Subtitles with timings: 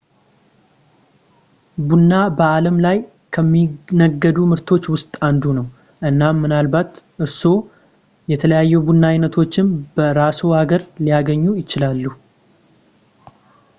[1.89, 2.97] ቡና በአለም ላይ
[3.35, 5.67] ከሚነገዱ ምርቶች ውስጥ አንዱ ነው
[6.09, 6.89] እናም ምናልባት
[7.25, 7.61] እርስዎም
[8.33, 12.03] የተለያዩ የቡና አይነቶችን በራስዎ ሀገር ሊያገኙ ይችላሉ